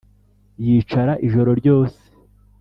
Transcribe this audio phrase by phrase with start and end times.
[0.65, 2.01] yicara ijoro ryose